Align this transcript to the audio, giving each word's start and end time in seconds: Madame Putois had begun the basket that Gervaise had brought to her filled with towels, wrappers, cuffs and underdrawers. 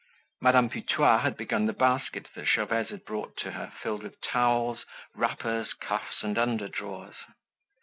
Madame 0.41 0.67
Putois 0.67 1.19
had 1.21 1.37
begun 1.37 1.67
the 1.67 1.73
basket 1.73 2.27
that 2.33 2.47
Gervaise 2.47 2.89
had 2.89 3.05
brought 3.05 3.37
to 3.37 3.51
her 3.51 3.71
filled 3.83 4.01
with 4.01 4.19
towels, 4.21 4.83
wrappers, 5.13 5.73
cuffs 5.73 6.23
and 6.23 6.37
underdrawers. 6.37 7.17